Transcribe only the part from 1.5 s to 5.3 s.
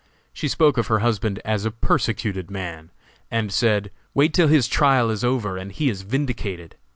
a persecuted man, and said: "Wait till his trial is